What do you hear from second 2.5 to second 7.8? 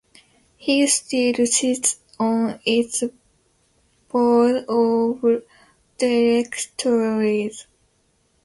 its Board of Directors.